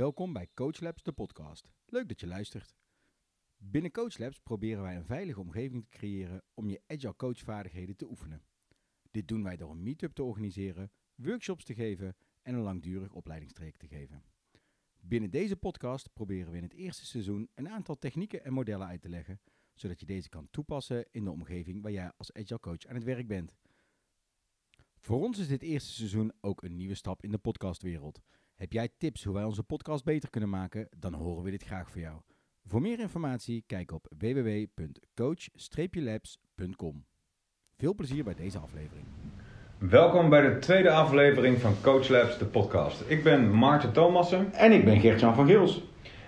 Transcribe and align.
Welkom 0.00 0.32
bij 0.32 0.48
Coach 0.54 0.80
Labs, 0.80 1.02
de 1.02 1.12
podcast. 1.12 1.70
Leuk 1.86 2.08
dat 2.08 2.20
je 2.20 2.26
luistert. 2.26 2.74
Binnen 3.56 3.90
Coach 3.90 4.18
Labs 4.18 4.38
proberen 4.38 4.82
wij 4.82 4.96
een 4.96 5.04
veilige 5.04 5.40
omgeving 5.40 5.82
te 5.82 5.88
creëren 5.88 6.42
om 6.54 6.68
je 6.68 6.82
agile 6.86 7.16
coachvaardigheden 7.16 7.96
te 7.96 8.08
oefenen. 8.08 8.42
Dit 9.10 9.28
doen 9.28 9.42
wij 9.42 9.56
door 9.56 9.70
een 9.70 9.82
meetup 9.82 10.14
te 10.14 10.22
organiseren, 10.22 10.92
workshops 11.14 11.64
te 11.64 11.74
geven 11.74 12.16
en 12.42 12.54
een 12.54 12.60
langdurig 12.62 13.12
opleidingstraject 13.12 13.78
te 13.78 13.86
geven. 13.86 14.24
Binnen 15.00 15.30
deze 15.30 15.56
podcast 15.56 16.12
proberen 16.12 16.50
we 16.50 16.56
in 16.56 16.62
het 16.62 16.74
eerste 16.74 17.06
seizoen 17.06 17.50
een 17.54 17.68
aantal 17.68 17.98
technieken 17.98 18.44
en 18.44 18.52
modellen 18.52 18.86
uit 18.86 19.00
te 19.00 19.08
leggen, 19.08 19.40
zodat 19.74 20.00
je 20.00 20.06
deze 20.06 20.28
kan 20.28 20.48
toepassen 20.50 21.06
in 21.10 21.24
de 21.24 21.30
omgeving 21.30 21.82
waar 21.82 21.92
jij 21.92 22.12
als 22.16 22.32
agile 22.32 22.60
coach 22.60 22.86
aan 22.86 22.94
het 22.94 23.04
werk 23.04 23.26
bent. 23.26 23.54
Voor 24.98 25.20
ons 25.22 25.38
is 25.38 25.48
dit 25.48 25.62
eerste 25.62 25.92
seizoen 25.92 26.32
ook 26.40 26.62
een 26.62 26.76
nieuwe 26.76 26.94
stap 26.94 27.22
in 27.22 27.30
de 27.30 27.38
podcastwereld. 27.38 28.20
Heb 28.60 28.72
jij 28.72 28.88
tips 28.98 29.24
hoe 29.24 29.34
wij 29.34 29.44
onze 29.44 29.62
podcast 29.62 30.04
beter 30.04 30.30
kunnen 30.30 30.50
maken? 30.50 30.88
Dan 30.98 31.14
horen 31.14 31.44
we 31.44 31.50
dit 31.50 31.64
graag 31.64 31.90
voor 31.90 32.00
jou. 32.00 32.16
Voor 32.64 32.80
meer 32.80 33.00
informatie 33.00 33.64
kijk 33.66 33.92
op 33.92 34.06
www.coach-labs.com. 34.18 37.04
Veel 37.76 37.94
plezier 37.94 38.24
bij 38.24 38.34
deze 38.34 38.58
aflevering. 38.58 39.06
Welkom 39.78 40.28
bij 40.28 40.40
de 40.40 40.58
tweede 40.58 40.90
aflevering 40.90 41.58
van 41.58 41.74
Coach 41.82 42.08
Labs, 42.08 42.38
de 42.38 42.44
podcast. 42.44 43.02
Ik 43.06 43.22
ben 43.22 43.58
Maarten 43.58 43.92
Thomassen 43.92 44.52
En 44.52 44.72
ik 44.72 44.84
ben 44.84 45.00
Gert-Jan 45.00 45.34
van 45.34 45.46
Gils. 45.46 45.82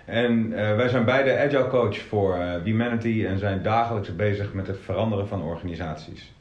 en 0.05 0.53
eh, 0.53 0.75
wij 0.75 0.89
zijn 0.89 1.05
beide 1.05 1.37
agile 1.37 1.67
coach 1.67 1.97
voor 1.97 2.37
uh, 2.37 2.63
Humanity 2.63 3.25
en 3.25 3.39
zijn 3.39 3.63
dagelijks 3.63 4.15
bezig 4.15 4.53
met 4.53 4.67
het 4.67 4.79
veranderen 4.79 5.27
van 5.27 5.41
organisaties. 5.41 6.33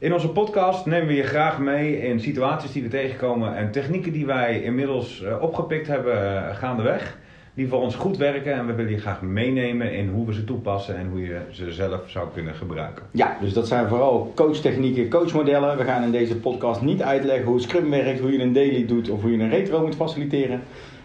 In 0.00 0.12
onze 0.12 0.28
podcast 0.28 0.86
nemen 0.86 1.06
we 1.06 1.14
je 1.14 1.22
graag 1.22 1.58
mee 1.58 2.00
in 2.00 2.20
situaties 2.20 2.72
die 2.72 2.82
we 2.82 2.88
tegenkomen 2.88 3.56
en 3.56 3.70
technieken 3.70 4.12
die 4.12 4.26
wij 4.26 4.62
inmiddels 4.62 5.22
uh, 5.22 5.42
opgepikt 5.42 5.86
hebben 5.86 6.22
uh, 6.22 6.56
gaandeweg. 6.56 7.18
Die 7.54 7.68
voor 7.68 7.80
ons 7.80 7.94
goed 7.94 8.16
werken 8.16 8.52
en 8.52 8.66
we 8.66 8.72
willen 8.72 8.92
je 8.92 8.98
graag 8.98 9.22
meenemen 9.22 9.92
in 9.92 10.08
hoe 10.08 10.26
we 10.26 10.32
ze 10.32 10.44
toepassen 10.44 10.96
en 10.96 11.08
hoe 11.10 11.20
je 11.20 11.40
ze 11.50 11.72
zelf 11.72 12.10
zou 12.10 12.28
kunnen 12.34 12.54
gebruiken. 12.54 13.04
Ja, 13.10 13.36
dus 13.40 13.52
dat 13.52 13.68
zijn 13.68 13.88
vooral 13.88 14.32
coachtechnieken, 14.34 15.08
coachmodellen. 15.08 15.76
We 15.76 15.84
gaan 15.84 16.02
in 16.02 16.10
deze 16.10 16.36
podcast 16.36 16.82
niet 16.82 17.02
uitleggen 17.02 17.46
hoe 17.46 17.60
Scrum 17.60 17.90
werkt, 17.90 18.20
hoe 18.20 18.32
je 18.32 18.42
een 18.42 18.52
daily 18.52 18.86
doet 18.86 19.10
of 19.10 19.22
hoe 19.22 19.30
je 19.30 19.38
een 19.38 19.50
retro 19.50 19.82
moet 19.82 19.96
faciliteren. 19.96 20.60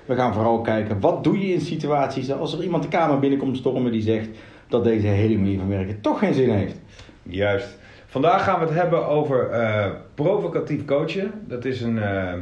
We 0.05 0.15
gaan 0.15 0.33
vooral 0.33 0.61
kijken 0.61 0.99
wat 0.99 1.23
doe 1.23 1.39
je 1.39 1.53
in 1.53 1.61
situaties 1.61 2.31
als 2.31 2.53
er 2.53 2.63
iemand 2.63 2.83
de 2.83 2.89
kamer 2.89 3.19
binnenkomt 3.19 3.57
stormen 3.57 3.91
die 3.91 4.01
zegt 4.01 4.29
dat 4.67 4.83
deze 4.83 5.07
hele 5.07 5.37
manier 5.37 5.59
van 5.59 5.69
werken 5.69 6.01
toch 6.01 6.19
geen 6.19 6.33
zin 6.33 6.49
heeft. 6.49 6.81
Juist. 7.23 7.81
Vandaag 8.13 8.43
gaan 8.43 8.59
we 8.59 8.65
het 8.65 8.73
hebben 8.73 9.07
over 9.07 9.49
uh, 9.51 9.85
provocatief 10.13 10.85
coachen. 10.85 11.31
Dat 11.47 11.65
is 11.65 11.81
een 11.81 11.95
uh, 11.95 12.33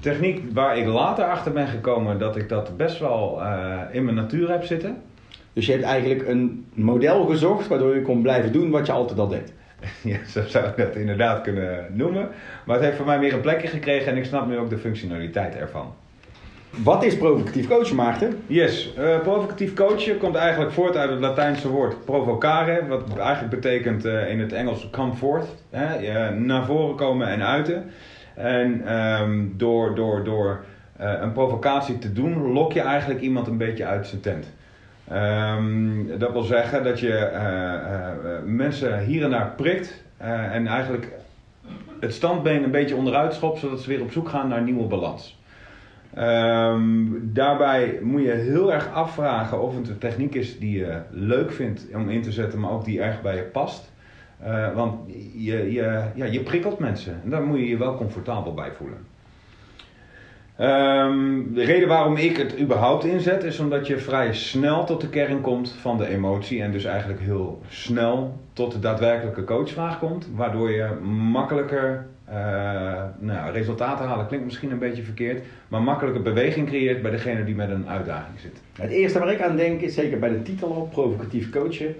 techniek 0.00 0.42
waar 0.52 0.78
ik 0.78 0.86
later 0.86 1.24
achter 1.24 1.52
ben 1.52 1.66
gekomen 1.66 2.18
dat 2.18 2.36
ik 2.36 2.48
dat 2.48 2.76
best 2.76 2.98
wel 2.98 3.38
uh, 3.40 3.80
in 3.90 4.04
mijn 4.04 4.16
natuur 4.16 4.50
heb 4.50 4.64
zitten. 4.64 5.02
Dus 5.52 5.66
je 5.66 5.72
hebt 5.72 5.84
eigenlijk 5.84 6.28
een 6.28 6.66
model 6.74 7.24
gezocht 7.26 7.68
waardoor 7.68 7.94
je 7.94 8.02
kon 8.02 8.22
blijven 8.22 8.52
doen 8.52 8.70
wat 8.70 8.86
je 8.86 8.92
altijd 8.92 9.18
al 9.18 9.28
deed. 9.28 9.52
Ja, 10.02 10.18
zo 10.26 10.42
zou 10.46 10.66
ik 10.66 10.76
dat 10.76 10.96
inderdaad 10.96 11.40
kunnen 11.40 11.86
noemen. 11.90 12.28
Maar 12.66 12.76
het 12.76 12.84
heeft 12.84 12.96
voor 12.96 13.06
mij 13.06 13.18
weer 13.18 13.34
een 13.34 13.40
plekje 13.40 13.68
gekregen 13.68 14.12
en 14.12 14.18
ik 14.18 14.24
snap 14.24 14.46
nu 14.46 14.58
ook 14.58 14.70
de 14.70 14.78
functionaliteit 14.78 15.56
ervan. 15.56 15.94
Wat 16.76 17.04
is 17.04 17.16
provocatief 17.16 17.68
coachen, 17.68 17.96
Maarten? 17.96 18.42
Yes, 18.46 18.94
uh, 18.98 19.18
provocatief 19.18 19.74
coachen 19.74 20.18
komt 20.18 20.34
eigenlijk 20.34 20.72
voort 20.72 20.96
uit 20.96 21.10
het 21.10 21.20
Latijnse 21.20 21.68
woord 21.68 22.04
provocare, 22.04 22.86
wat 22.86 23.18
eigenlijk 23.18 23.50
betekent 23.50 24.04
uh, 24.04 24.30
in 24.30 24.40
het 24.40 24.52
Engels 24.52 24.88
come 24.90 25.14
forth, 25.14 25.46
hè, 25.70 26.30
naar 26.30 26.64
voren 26.64 26.96
komen 26.96 27.28
en 27.28 27.42
uiten. 27.42 27.90
En 28.34 28.96
um, 28.96 29.54
door, 29.56 29.94
door, 29.94 30.24
door 30.24 30.64
een 30.96 31.32
provocatie 31.32 31.98
te 31.98 32.12
doen, 32.12 32.52
lok 32.52 32.72
je 32.72 32.80
eigenlijk 32.80 33.20
iemand 33.20 33.46
een 33.46 33.58
beetje 33.58 33.84
uit 33.84 34.06
zijn 34.06 34.20
tent. 34.20 34.52
Um, 35.12 36.18
dat 36.18 36.32
wil 36.32 36.42
zeggen 36.42 36.84
dat 36.84 37.00
je 37.00 37.30
mensen 38.44 38.98
hier 39.04 39.24
en 39.24 39.30
daar 39.30 39.52
prikt 39.56 40.04
en 40.52 40.66
eigenlijk 40.66 41.08
het 42.00 42.14
standbeen 42.14 42.62
een 42.62 42.70
beetje 42.70 42.96
onderuit 42.96 43.34
schopt, 43.34 43.58
zodat 43.58 43.80
ze 43.80 43.88
weer 43.88 44.02
op 44.02 44.12
zoek 44.12 44.28
gaan 44.28 44.48
naar 44.48 44.62
nieuwe 44.62 44.86
balans. 44.86 45.40
Um, 46.18 47.30
daarbij 47.32 47.98
moet 48.02 48.22
je 48.22 48.30
heel 48.30 48.72
erg 48.72 48.92
afvragen 48.92 49.62
of 49.62 49.76
het 49.76 49.88
een 49.88 49.98
techniek 49.98 50.34
is 50.34 50.58
die 50.58 50.78
je 50.78 51.00
leuk 51.10 51.52
vindt 51.52 51.86
om 51.94 52.08
in 52.08 52.22
te 52.22 52.32
zetten, 52.32 52.60
maar 52.60 52.70
ook 52.70 52.84
die 52.84 53.00
erg 53.00 53.22
bij 53.22 53.36
je 53.36 53.42
past. 53.42 53.92
Uh, 54.42 54.74
want 54.74 54.94
je, 55.34 55.72
je, 55.72 56.04
ja, 56.14 56.24
je 56.24 56.40
prikkelt 56.40 56.78
mensen 56.78 57.20
en 57.24 57.30
daar 57.30 57.42
moet 57.42 57.58
je 57.58 57.68
je 57.68 57.76
wel 57.76 57.96
comfortabel 57.96 58.54
bij 58.54 58.72
voelen. 58.72 58.98
Um, 60.60 61.54
de 61.54 61.64
reden 61.64 61.88
waarom 61.88 62.16
ik 62.16 62.36
het 62.36 62.60
überhaupt 62.60 63.04
inzet 63.04 63.44
is 63.44 63.58
omdat 63.58 63.86
je 63.86 63.98
vrij 63.98 64.34
snel 64.34 64.84
tot 64.84 65.00
de 65.00 65.08
kern 65.08 65.40
komt 65.40 65.72
van 65.80 65.98
de 65.98 66.06
emotie 66.06 66.62
en 66.62 66.72
dus 66.72 66.84
eigenlijk 66.84 67.20
heel 67.20 67.60
snel 67.68 68.40
tot 68.52 68.72
de 68.72 68.78
daadwerkelijke 68.78 69.44
coachvraag 69.44 69.98
komt, 69.98 70.28
waardoor 70.34 70.70
je 70.70 70.94
makkelijker 71.32 72.06
uh, 72.32 73.02
nou, 73.18 73.52
resultaten 73.52 74.06
halen 74.06 74.26
klinkt 74.26 74.44
misschien 74.44 74.70
een 74.70 74.78
beetje 74.78 75.02
verkeerd, 75.02 75.44
maar 75.68 75.82
makkelijke 75.82 76.20
beweging 76.20 76.66
creëert 76.66 77.02
bij 77.02 77.10
degene 77.10 77.44
die 77.44 77.54
met 77.54 77.70
een 77.70 77.88
uitdaging 77.88 78.40
zit. 78.40 78.60
Het 78.72 78.90
eerste 78.90 79.18
waar 79.18 79.32
ik 79.32 79.42
aan 79.42 79.56
denk 79.56 79.80
is 79.80 79.94
zeker 79.94 80.18
bij 80.18 80.28
de 80.28 80.42
titel 80.42 80.68
op, 80.68 80.90
provocatief 80.90 81.50
coachen, 81.50 81.94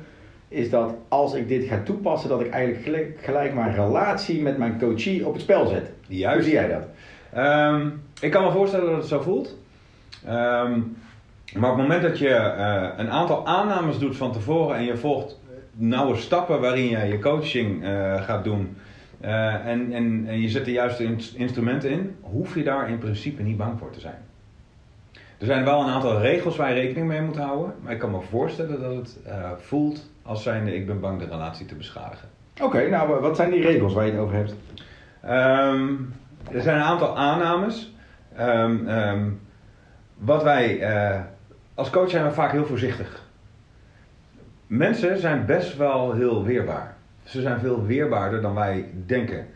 is 0.49 0.71
dat 0.71 0.95
als 1.09 1.35
ik 1.35 1.49
dit 1.49 1.65
ga 1.65 1.81
toepassen, 1.85 2.29
dat 2.29 2.41
ik 2.41 2.51
eigenlijk 2.51 2.85
gelijk, 2.85 3.19
gelijk 3.23 3.55
mijn 3.55 3.75
relatie 3.75 4.43
met 4.43 4.59
mijn 4.59 4.79
coachie 4.79 5.27
op 5.27 5.33
het 5.33 5.43
spel 5.43 5.67
zet. 5.67 5.91
Juist. 6.07 6.35
Hoe 6.35 6.45
zie 6.45 6.53
jij 6.53 6.69
dat? 6.69 6.87
Um, 7.73 8.03
ik 8.21 8.31
kan 8.31 8.45
me 8.45 8.51
voorstellen 8.51 8.87
dat 8.87 8.97
het 8.97 9.07
zo 9.07 9.21
voelt. 9.21 9.59
Um, 10.25 10.97
maar 11.55 11.71
op 11.71 11.77
het 11.77 11.87
moment 11.87 12.03
dat 12.03 12.19
je 12.19 12.29
uh, 12.29 12.89
een 12.97 13.11
aantal 13.11 13.47
aannames 13.47 13.99
doet 13.99 14.17
van 14.17 14.33
tevoren 14.33 14.77
en 14.77 14.85
je 14.85 14.97
volgt 14.97 15.41
nauwe 15.73 16.17
stappen 16.17 16.61
waarin 16.61 16.89
je 16.89 17.07
je 17.07 17.19
coaching 17.19 17.85
uh, 17.85 18.23
gaat 18.23 18.45
doen, 18.45 18.77
uh, 19.23 19.67
en, 19.67 19.93
en, 19.93 20.25
en 20.27 20.41
je 20.41 20.49
zet 20.49 20.65
de 20.65 20.73
juiste 20.73 21.05
in, 21.05 21.21
instrumenten 21.35 21.91
in, 21.91 22.17
hoef 22.21 22.55
je 22.55 22.63
daar 22.63 22.89
in 22.89 22.99
principe 22.99 23.43
niet 23.43 23.57
bang 23.57 23.79
voor 23.79 23.91
te 23.91 24.01
zijn. 24.01 24.19
Er 25.39 25.47
zijn 25.47 25.65
wel 25.65 25.81
een 25.81 25.91
aantal 25.91 26.21
regels 26.21 26.57
waar 26.57 26.69
je 26.69 26.81
rekening 26.81 27.07
mee 27.07 27.23
moet 27.23 27.37
houden, 27.37 27.75
maar 27.83 27.93
ik 27.93 27.99
kan 27.99 28.11
me 28.11 28.21
voorstellen 28.21 28.81
dat 28.81 28.95
het 28.95 29.19
uh, 29.27 29.51
voelt 29.57 30.11
als 30.23 30.43
zijnde 30.43 30.75
ik 30.75 30.87
ben 30.87 31.01
bang 31.01 31.19
de 31.19 31.25
relatie 31.25 31.67
te 31.67 31.75
beschadigen. 31.75 32.29
Oké, 32.55 32.65
okay, 32.65 32.89
nou 32.89 33.21
wat 33.21 33.37
zijn 33.37 33.51
die 33.51 33.63
regels 33.63 33.95
waar 33.95 34.07
je 34.07 34.13
het 34.13 34.21
over 34.21 34.37
hebt? 34.37 34.55
Um, 35.25 36.15
er 36.53 36.63
zijn 36.63 36.77
een 36.77 36.83
aantal 36.83 37.17
aannames. 37.17 37.95
Um, 38.41 38.89
um, 38.89 39.41
wat 40.15 40.43
wij, 40.43 40.81
uh, 40.81 41.21
als 41.75 41.91
coach 41.91 42.11
zijn 42.11 42.25
we 42.25 42.31
vaak 42.31 42.53
heel 42.53 42.67
voorzichtig. 42.67 43.23
Mensen 44.67 45.19
zijn 45.19 45.47
best 45.47 45.77
wel 45.77 46.13
heel 46.13 46.45
weerbaar. 46.45 46.97
Ze 47.25 47.41
zijn 47.41 47.61
veel 47.61 47.87
weerbaarder 47.87 48.43
dan 48.43 48.55
wij 48.55 48.91
denken. 49.07 49.47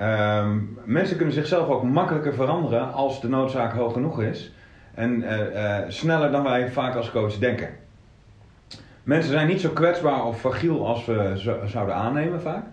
Um, 0.00 0.78
mensen 0.84 1.16
kunnen 1.16 1.34
zichzelf 1.34 1.68
ook 1.68 1.82
makkelijker 1.82 2.34
veranderen 2.34 2.92
als 2.92 3.20
de 3.20 3.28
noodzaak 3.28 3.72
hoog 3.72 3.92
genoeg 3.92 4.22
is. 4.22 4.52
En 4.94 5.22
uh, 5.22 5.38
uh, 5.38 5.78
sneller 5.88 6.30
dan 6.30 6.42
wij 6.42 6.70
vaak 6.70 6.94
als 6.94 7.10
coach 7.10 7.38
denken. 7.38 7.68
Mensen 9.02 9.32
zijn 9.32 9.46
niet 9.46 9.60
zo 9.60 9.70
kwetsbaar 9.70 10.24
of 10.24 10.40
fragiel 10.40 10.86
als 10.86 11.04
we 11.04 11.32
zo, 11.36 11.58
zouden 11.66 11.94
aannemen 11.94 12.40
vaak. 12.40 12.64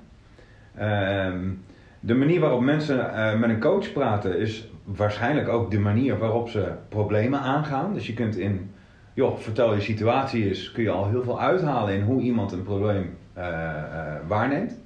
Um, 0.81 1.63
de 1.99 2.15
manier 2.15 2.39
waarop 2.39 2.61
mensen 2.61 2.97
uh, 2.97 3.39
met 3.39 3.49
een 3.49 3.59
coach 3.59 3.91
praten 3.93 4.39
is 4.39 4.69
waarschijnlijk 4.83 5.47
ook 5.47 5.71
de 5.71 5.79
manier 5.79 6.17
waarop 6.17 6.49
ze 6.49 6.71
problemen 6.89 7.39
aangaan. 7.39 7.93
Dus 7.93 8.07
je 8.07 8.13
kunt 8.13 8.35
in, 8.35 8.71
joh, 9.13 9.37
vertel 9.37 9.73
je 9.73 9.81
situatie 9.81 10.49
is, 10.49 10.71
kun 10.71 10.83
je 10.83 10.89
al 10.89 11.09
heel 11.09 11.23
veel 11.23 11.41
uithalen 11.41 11.93
in 11.93 12.01
hoe 12.01 12.21
iemand 12.21 12.51
een 12.51 12.63
probleem 12.63 13.17
waarneemt. 14.27 14.79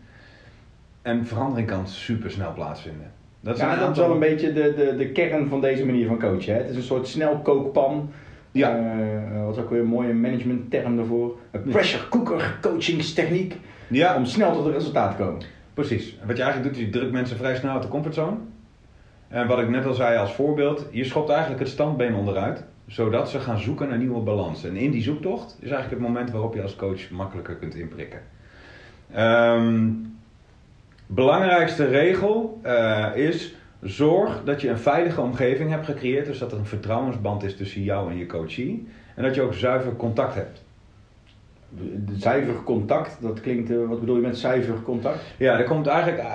En 1.01 1.25
verandering 1.25 1.67
kan 1.67 1.87
super 1.87 2.31
snel 2.31 2.53
plaatsvinden. 2.53 3.11
Dat 3.39 3.55
is, 3.55 3.61
ja, 3.61 3.75
dat 3.75 3.91
is 3.91 3.97
wel 3.97 4.11
een 4.11 4.19
beetje 4.19 4.53
de, 4.53 4.73
de, 4.75 4.95
de 4.97 5.11
kern 5.11 5.47
van 5.47 5.61
deze 5.61 5.85
manier 5.85 6.07
van 6.07 6.19
coachen. 6.19 6.53
Hè? 6.53 6.59
Het 6.59 6.69
is 6.69 6.75
een 6.75 6.81
soort 6.81 7.07
snelkookpan. 7.07 8.11
Ja. 8.51 8.77
Uh, 8.77 9.45
wat 9.45 9.55
is 9.55 9.63
ook 9.63 9.69
weer 9.69 9.79
een 9.79 9.85
mooie 9.85 10.13
managementterm 10.13 10.95
daarvoor. 10.95 11.37
Een 11.51 11.63
pressure 11.63 12.07
cooker 12.09 12.57
coachingstechniek. 12.61 13.57
Ja. 13.87 14.15
Om 14.15 14.25
snel 14.25 14.53
tot 14.53 14.65
een 14.65 14.71
resultaat 14.71 15.17
te 15.17 15.23
komen. 15.23 15.41
Precies. 15.73 16.17
Wat 16.25 16.37
je 16.37 16.43
eigenlijk 16.43 16.73
doet, 16.73 16.83
je 16.85 16.89
drukt 16.89 17.11
mensen 17.11 17.37
vrij 17.37 17.55
snel 17.55 17.73
uit 17.73 17.81
de 17.81 17.87
comfortzone. 17.87 18.37
En 19.27 19.47
wat 19.47 19.59
ik 19.59 19.69
net 19.69 19.85
al 19.85 19.93
zei 19.93 20.17
als 20.17 20.33
voorbeeld, 20.33 20.87
je 20.91 21.03
schopt 21.03 21.29
eigenlijk 21.29 21.59
het 21.59 21.69
standbeen 21.69 22.15
onderuit, 22.15 22.63
zodat 22.87 23.29
ze 23.29 23.39
gaan 23.39 23.59
zoeken 23.59 23.87
naar 23.87 23.97
nieuwe 23.97 24.21
balans. 24.21 24.63
En 24.63 24.75
in 24.75 24.91
die 24.91 25.01
zoektocht 25.01 25.57
is 25.59 25.69
eigenlijk 25.69 26.01
het 26.01 26.09
moment 26.09 26.31
waarop 26.31 26.53
je 26.53 26.61
als 26.61 26.75
coach 26.75 27.09
makkelijker 27.09 27.55
kunt 27.55 27.75
inprikken. 27.75 28.19
Um, 29.17 30.15
belangrijkste 31.07 31.85
regel 31.85 32.59
uh, 32.65 33.07
is, 33.15 33.55
zorg 33.81 34.43
dat 34.43 34.61
je 34.61 34.69
een 34.69 34.79
veilige 34.79 35.21
omgeving 35.21 35.69
hebt 35.69 35.85
gecreëerd, 35.85 36.25
dus 36.25 36.39
dat 36.39 36.51
er 36.51 36.57
een 36.57 36.65
vertrouwensband 36.65 37.43
is 37.43 37.57
tussen 37.57 37.83
jou 37.83 38.11
en 38.11 38.17
je 38.17 38.25
coachie. 38.25 38.87
En 39.15 39.23
dat 39.23 39.35
je 39.35 39.41
ook 39.41 39.53
zuiver 39.53 39.95
contact 39.95 40.35
hebt 40.35 40.61
zuiver 42.17 42.63
contact, 42.63 43.17
dat 43.19 43.41
klinkt, 43.41 43.69
uh, 43.69 43.87
wat 43.87 43.99
bedoel 43.99 44.15
je 44.15 44.21
met 44.21 44.37
zuiver 44.37 44.81
contact? 44.81 45.19
Ja, 45.37 45.57
dat 45.57 45.65
komt 45.65 45.87
eigenlijk 45.87 46.27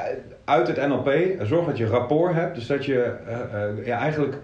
uit 0.45 0.67
het 0.67 0.89
NLP. 0.89 1.11
Zorg 1.43 1.67
dat 1.67 1.79
je 1.79 1.87
rapport 1.87 2.35
hebt, 2.35 2.55
dus 2.55 2.67
dat 2.67 2.85
je 2.85 3.15
uh, 3.29 3.79
uh, 3.79 3.87
ja, 3.87 3.99
eigenlijk 3.99 4.37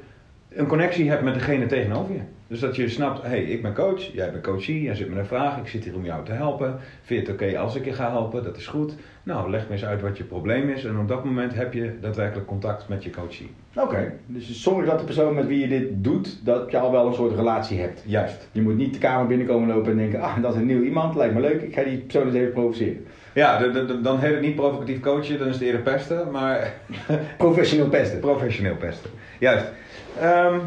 een 0.55 0.67
connectie 0.67 1.11
hebt 1.11 1.23
met 1.23 1.35
degene 1.35 1.67
tegenover 1.67 2.15
je. 2.15 2.21
Dus 2.47 2.61
dat 2.61 2.77
je 2.77 2.89
snapt, 2.89 3.23
hé, 3.23 3.29
hey, 3.29 3.43
ik 3.43 3.63
ben 3.63 3.75
coach, 3.75 4.01
jij 4.01 4.31
bent 4.31 4.43
coachie, 4.43 4.83
jij 4.83 4.95
zit 4.95 5.09
met 5.09 5.19
een 5.19 5.27
vraag, 5.27 5.59
ik 5.59 5.69
zit 5.69 5.85
hier 5.85 5.95
om 5.95 6.05
jou 6.05 6.25
te 6.25 6.33
helpen. 6.33 6.79
Vind 7.03 7.27
je 7.27 7.33
het 7.33 7.43
oké 7.43 7.59
als 7.59 7.77
ik 7.77 7.85
je 7.85 7.93
ga 7.93 8.11
helpen? 8.11 8.45
Dat 8.45 8.57
is 8.57 8.67
goed. 8.67 8.95
Nou, 9.23 9.51
leg 9.51 9.67
me 9.67 9.73
eens 9.73 9.85
uit 9.85 10.01
wat 10.01 10.17
je 10.17 10.25
probleem 10.25 10.69
is. 10.69 10.85
En 10.85 10.99
op 10.99 11.09
dat 11.09 11.25
moment 11.25 11.55
heb 11.55 11.73
je 11.73 11.99
daadwerkelijk 12.01 12.47
contact 12.47 12.89
met 12.89 13.05
je 13.05 13.11
coachie. 13.11 13.51
Oké, 13.75 14.13
dus 14.27 14.63
zorg 14.63 14.87
dat 14.87 14.99
de 14.99 15.05
persoon 15.05 15.35
met 15.35 15.47
wie 15.47 15.61
je 15.61 15.69
dit 15.69 15.89
doet, 15.91 16.45
dat 16.45 16.71
je 16.71 16.79
al 16.79 16.93
wel 16.93 17.07
een 17.07 17.15
soort 17.15 17.37
relatie 17.37 17.81
hebt. 17.81 18.03
Juist. 18.07 18.49
Je 18.53 18.63
moet 18.63 18.77
niet 18.77 18.93
de 18.93 18.99
kamer 18.99 19.27
binnenkomen 19.27 19.69
lopen 19.69 19.91
en 19.91 19.97
denken, 19.97 20.21
ah, 20.21 20.43
dat 20.43 20.55
is 20.55 20.61
een 20.61 20.67
nieuw 20.67 20.83
iemand, 20.83 21.15
lijkt 21.15 21.35
me 21.35 21.41
leuk, 21.41 21.63
ik 21.63 21.75
ga 21.75 21.83
die 21.83 21.99
persoon 21.99 22.27
eens 22.27 22.35
even 22.35 22.53
provoceren. 22.53 23.05
Ja, 23.35 23.59
de, 23.59 23.71
de, 23.71 23.85
de, 23.85 24.01
dan 24.01 24.19
heet 24.19 24.33
het 24.33 24.41
niet 24.41 24.55
provocatief 24.55 25.01
coachen, 25.01 25.39
dan 25.39 25.49
is 25.49 25.55
het 25.55 25.63
eerder 25.63 25.81
pesten, 25.81 26.31
maar... 26.31 26.75
Professioneel 27.39 27.89
pesten. 27.89 28.21
Professioneel 28.31 28.77
pesten, 28.77 29.11
juist. 29.39 29.73
Um, 30.21 30.61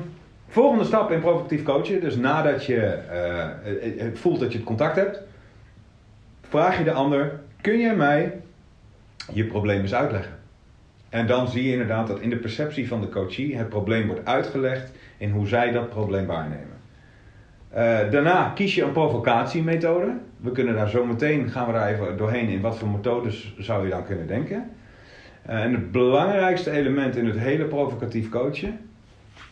volgende 0.47 0.83
stap 0.83 1.11
in 1.11 1.19
provocatief 1.19 1.63
coachen, 1.63 2.01
dus 2.01 2.15
nadat 2.15 2.65
je 2.65 2.99
uh, 3.97 4.05
voelt 4.13 4.39
dat 4.39 4.51
je 4.51 4.57
het 4.57 4.67
contact 4.67 4.95
hebt, 4.95 5.21
vraag 6.41 6.77
je 6.77 6.83
de 6.83 6.91
ander, 6.91 7.39
kun 7.61 7.79
jij 7.79 7.95
mij 7.95 8.41
je 9.33 9.45
probleem 9.45 9.81
eens 9.81 9.93
uitleggen? 9.93 10.33
En 11.09 11.27
dan 11.27 11.47
zie 11.47 11.63
je 11.63 11.71
inderdaad 11.71 12.07
dat 12.07 12.19
in 12.19 12.29
de 12.29 12.37
perceptie 12.37 12.87
van 12.87 13.01
de 13.01 13.09
coachie 13.09 13.57
het 13.57 13.69
probleem 13.69 14.07
wordt 14.07 14.25
uitgelegd 14.25 14.91
in 15.17 15.31
hoe 15.31 15.47
zij 15.47 15.71
dat 15.71 15.89
probleem 15.89 16.25
waarnemen. 16.25 16.73
Uh, 17.71 17.77
daarna 18.11 18.51
kies 18.55 18.75
je 18.75 18.83
een 18.83 18.91
provocatiemethode. 18.91 20.11
We 20.37 20.51
kunnen 20.51 20.75
daar 20.75 20.89
zo 20.89 21.05
meteen, 21.05 21.49
gaan 21.49 21.67
we 21.67 21.73
daar 21.73 21.87
even 21.87 22.17
doorheen 22.17 22.47
in 22.47 22.61
wat 22.61 22.77
voor 22.77 22.87
methodes 22.87 23.55
zou 23.57 23.83
je 23.83 23.89
dan 23.89 24.05
kunnen 24.05 24.27
denken. 24.27 24.69
Uh, 25.49 25.63
en 25.63 25.71
het 25.73 25.91
belangrijkste 25.91 26.71
element 26.71 27.15
in 27.15 27.25
het 27.25 27.39
hele 27.39 27.65
provocatief 27.65 28.29
coachen 28.29 28.79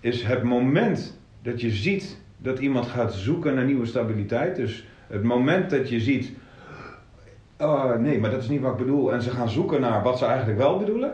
is 0.03 0.23
het 0.23 0.43
moment 0.43 1.19
dat 1.41 1.61
je 1.61 1.69
ziet 1.69 2.17
dat 2.37 2.59
iemand 2.59 2.85
gaat 2.85 3.13
zoeken 3.13 3.55
naar 3.55 3.65
nieuwe 3.65 3.85
stabiliteit. 3.85 4.55
Dus 4.55 4.87
het 5.07 5.23
moment 5.23 5.69
dat 5.69 5.89
je 5.89 5.99
ziet, 5.99 6.31
oh 7.57 7.95
nee, 7.95 8.19
maar 8.19 8.31
dat 8.31 8.41
is 8.41 8.49
niet 8.49 8.61
wat 8.61 8.71
ik 8.71 8.77
bedoel. 8.77 9.13
En 9.13 9.21
ze 9.21 9.29
gaan 9.29 9.49
zoeken 9.49 9.81
naar 9.81 10.03
wat 10.03 10.17
ze 10.17 10.25
eigenlijk 10.25 10.57
wel 10.57 10.77
bedoelen. 10.77 11.13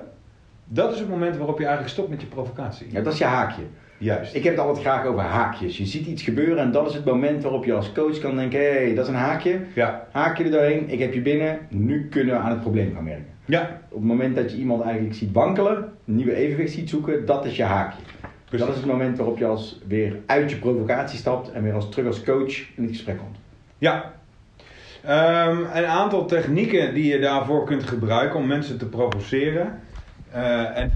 Dat 0.66 0.94
is 0.94 1.00
het 1.00 1.10
moment 1.10 1.38
waarop 1.38 1.58
je 1.58 1.64
eigenlijk 1.64 1.94
stopt 1.94 2.10
met 2.10 2.22
je 2.22 2.28
provocatie. 2.28 2.88
Ja, 2.92 3.02
dat 3.02 3.14
is 3.14 3.20
je 3.20 3.26
haakje. 3.26 3.62
Juist. 3.98 4.36
Ik 4.36 4.44
heb 4.44 4.56
het 4.56 4.66
altijd 4.66 4.86
graag 4.86 5.06
over 5.06 5.22
haakjes. 5.22 5.78
Je 5.78 5.86
ziet 5.86 6.08
iets 6.08 6.24
gebeuren 6.24 6.58
en 6.58 6.72
dat 6.72 6.90
is 6.90 6.94
het 6.94 7.06
moment 7.06 7.44
waarop 7.44 7.66
je 7.66 7.74
als 7.74 7.92
coach 7.92 8.20
kan 8.20 8.36
denken: 8.36 8.60
hé, 8.60 8.72
hey, 8.72 8.96
dat 8.96 9.06
is 9.06 9.12
een 9.12 9.20
haakje. 9.20 9.60
Ja. 9.74 10.08
Haakje 10.12 10.44
er 10.44 10.52
doorheen, 10.52 10.90
ik 10.90 11.00
heb 11.00 11.14
je 11.14 11.22
binnen, 11.22 11.60
nu 11.70 12.08
kunnen 12.08 12.36
we 12.36 12.42
aan 12.42 12.52
het 12.52 12.62
probleem 12.62 12.94
gaan 12.96 13.06
werken. 13.06 13.34
Ja. 13.46 13.82
Op 13.90 13.98
het 13.98 14.08
moment 14.08 14.36
dat 14.36 14.52
je 14.52 14.58
iemand 14.58 14.84
eigenlijk 14.84 15.16
ziet 15.16 15.32
wankelen, 15.32 15.78
een 15.78 16.16
nieuwe 16.16 16.36
evenwicht 16.36 16.74
ziet 16.74 16.90
zoeken, 16.90 17.26
dat 17.26 17.46
is 17.46 17.56
je 17.56 17.64
haakje. 17.64 18.02
Precies. 18.50 18.66
Dat 18.66 18.76
is 18.76 18.82
het 18.82 18.92
moment 18.92 19.18
waarop 19.18 19.38
je 19.38 19.46
als 19.46 19.80
weer 19.88 20.20
uit 20.26 20.50
je 20.50 20.58
provocatie 20.58 21.20
stapt 21.20 21.52
en 21.52 21.64
weer 21.64 21.74
als 21.74 21.90
terug 21.90 22.08
als 22.08 22.24
coach 22.24 22.76
in 22.76 22.84
het 22.84 22.92
gesprek 22.92 23.18
komt. 23.18 23.38
Ja. 23.78 24.14
Um, 25.06 25.66
een 25.74 25.86
aantal 25.86 26.26
technieken 26.26 26.94
die 26.94 27.12
je 27.12 27.20
daarvoor 27.20 27.66
kunt 27.66 27.84
gebruiken 27.84 28.40
om 28.40 28.48
mensen 28.48 28.78
te 28.78 28.86
provoceren. 28.86 29.80
Uh, 30.36 30.78
en 30.78 30.94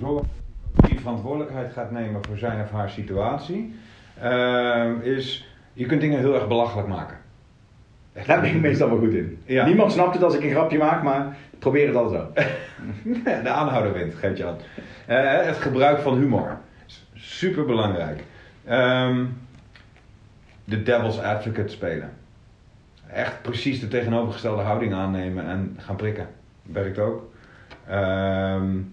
zorgen 0.00 0.28
die 0.88 1.00
verantwoordelijkheid 1.00 1.72
gaat 1.72 1.90
nemen 1.90 2.24
voor 2.24 2.38
zijn 2.38 2.62
of 2.62 2.70
haar 2.70 2.90
situatie, 2.90 3.74
uh, 4.22 4.90
is 5.02 5.48
je 5.72 5.86
kunt 5.86 6.00
dingen 6.00 6.18
heel 6.18 6.34
erg 6.34 6.48
belachelijk 6.48 6.88
maken. 6.88 7.16
Echt 8.12 8.26
Daar 8.26 8.40
ben 8.40 8.50
ik 8.50 8.60
meestal 8.60 8.88
wel 8.88 8.98
goed 8.98 9.14
in. 9.14 9.38
Ja. 9.44 9.66
Niemand 9.66 9.92
snapt 9.92 10.14
het 10.14 10.22
als 10.22 10.34
ik 10.34 10.42
een 10.42 10.50
grapje 10.50 10.78
maak, 10.78 11.02
maar 11.02 11.36
probeer 11.60 11.86
het 11.86 11.96
altijd 11.96 12.22
zo. 12.22 12.42
de 13.42 13.48
aanhouder 13.48 13.92
wint, 13.92 14.14
geef 14.14 14.36
je 14.36 14.46
aan. 14.46 14.56
Uh, 15.08 15.46
het 15.46 15.56
gebruik 15.56 15.98
van 15.98 16.18
humor. 16.18 16.58
Super 17.14 17.64
belangrijk. 17.64 18.22
Um, 18.70 19.38
de 20.64 20.82
devil's 20.82 21.18
advocate 21.18 21.68
spelen. 21.68 22.10
Echt 23.12 23.42
precies 23.42 23.80
de 23.80 23.88
tegenovergestelde 23.88 24.62
houding 24.62 24.94
aannemen 24.94 25.46
en 25.46 25.76
gaan 25.78 25.96
prikken. 25.96 26.28
Werkt 26.62 26.98
ook. 26.98 27.32
Um, 27.90 28.92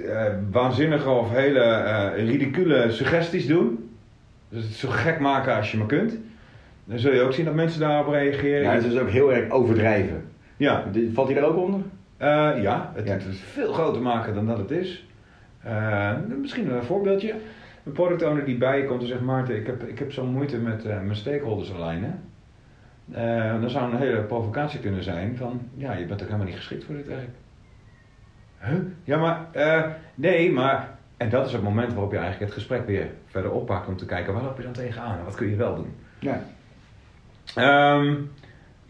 uh, 0.00 0.24
waanzinnige 0.50 1.10
of 1.10 1.30
hele 1.30 1.60
uh, 2.16 2.26
ridicule 2.26 2.90
suggesties 2.90 3.46
doen. 3.46 3.90
Dus 4.48 4.64
het 4.64 4.72
zo 4.72 4.88
gek 4.88 5.20
maken 5.20 5.56
als 5.56 5.70
je 5.70 5.78
maar 5.78 5.86
kunt. 5.86 6.16
Dan 6.84 6.98
zul 6.98 7.12
je 7.12 7.20
ook 7.20 7.32
zien 7.32 7.44
dat 7.44 7.54
mensen 7.54 7.80
daarop 7.80 8.12
reageren. 8.12 8.62
Ja, 8.62 8.72
het 8.72 8.84
is 8.84 8.98
ook 8.98 9.08
heel 9.08 9.32
erg 9.32 9.50
overdrijven. 9.50 10.27
Ja. 10.58 10.84
Valt 11.12 11.28
hij 11.28 11.40
daar 11.40 11.48
ook 11.48 11.56
onder? 11.56 11.80
Uh, 11.80 12.62
ja, 12.62 12.92
het, 12.94 13.06
ja. 13.06 13.12
het, 13.12 13.24
is 13.24 13.40
veel 13.40 13.72
groter 13.72 14.02
maken 14.02 14.34
dan 14.34 14.46
dat 14.46 14.58
het 14.58 14.70
is. 14.70 15.06
misschien 16.40 16.70
een 16.70 16.82
voorbeeldje. 16.82 17.34
Een 17.84 17.92
product 17.92 18.22
owner 18.22 18.44
die 18.44 18.56
bij 18.56 18.78
je 18.78 18.84
komt 18.84 19.00
en 19.00 19.06
zegt: 19.06 19.20
Maarten, 19.20 19.56
ik 19.56 19.66
heb, 19.66 19.82
ik 19.82 19.98
heb 19.98 20.12
zo'n 20.12 20.32
moeite 20.32 20.58
met 20.58 20.84
mijn 20.84 21.16
stakeholders 21.16 21.72
alignen. 21.72 22.20
dan 23.60 23.70
zou 23.70 23.92
een 23.92 23.98
hele 23.98 24.20
provocatie 24.20 24.80
kunnen 24.80 25.02
zijn 25.02 25.36
van: 25.36 25.60
ja, 25.74 25.92
je 25.92 26.06
bent 26.06 26.20
ook 26.20 26.26
helemaal 26.26 26.46
niet 26.46 26.56
geschikt 26.56 26.84
voor 26.84 26.94
dit 26.94 27.06
werk. 27.06 27.28
Huh? 28.58 28.78
Ja, 29.04 29.18
maar 29.18 29.46
nee, 30.14 30.52
maar. 30.52 30.96
En 31.16 31.30
dat 31.30 31.46
is 31.46 31.52
het 31.52 31.62
moment 31.62 31.92
waarop 31.92 32.12
je 32.12 32.18
eigenlijk 32.18 32.46
het 32.46 32.60
gesprek 32.60 32.86
weer 32.86 33.10
verder 33.26 33.50
oppakt 33.50 33.88
om 33.88 33.96
te 33.96 34.06
kijken 34.06 34.32
waar 34.32 34.42
loop 34.42 34.56
je 34.56 34.62
dan 34.62 34.72
tegenaan 34.72 35.18
en 35.18 35.24
wat 35.24 35.34
kun 35.34 35.48
je 35.50 35.56
wel 35.56 35.74
doen. 35.74 35.94
Ja. 36.18 36.40
Um, 37.96 38.30